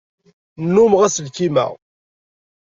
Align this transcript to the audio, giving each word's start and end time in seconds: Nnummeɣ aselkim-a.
Nnummeɣ 0.63 1.01
aselkim-a. 1.07 1.65